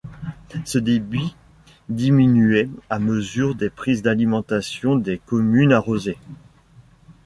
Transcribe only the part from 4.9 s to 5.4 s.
des